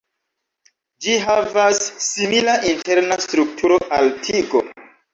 [1.07, 4.69] Ĝi havas simila interna strukturo al tigo.